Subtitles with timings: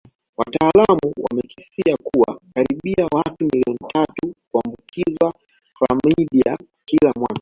[0.37, 5.33] Wataalamu wamekisia kuwa karibia watu milioni tatu huambukizwa
[5.77, 7.27] klamidia kila mwaka